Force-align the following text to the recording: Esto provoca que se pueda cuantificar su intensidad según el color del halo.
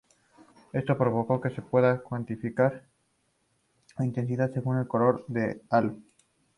Esto 0.73 0.97
provoca 0.97 1.39
que 1.39 1.53
se 1.55 1.61
pueda 1.61 2.01
cuantificar 2.01 2.83
su 3.95 4.01
intensidad 4.01 4.51
según 4.51 4.79
el 4.79 4.87
color 4.87 5.23
del 5.27 5.61
halo. 5.69 5.95